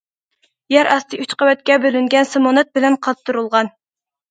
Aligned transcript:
يەر 0.75 0.89
ئاستى 0.93 1.19
ئۈچ 1.25 1.35
قەۋەتكە 1.43 1.77
بۆلۈنگەن، 1.85 2.29
سېمونت 2.33 2.75
بىلەن 2.81 3.01
قاتۇرۇلغان. 3.07 3.73